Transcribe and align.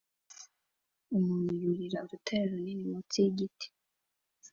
Umuntu 1.17 1.51
yurira 1.61 1.99
urutare 2.05 2.43
runini 2.51 2.83
munsi 2.91 3.15
yigiti 3.23 3.67